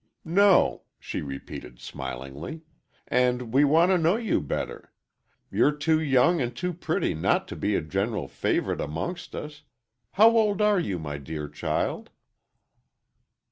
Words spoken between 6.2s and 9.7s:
and too pretty not to be a general favorite amongst us.